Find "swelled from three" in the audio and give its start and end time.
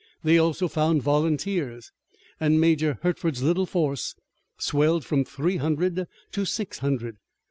4.57-5.57